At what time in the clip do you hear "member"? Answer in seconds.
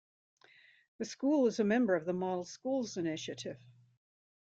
1.63-1.93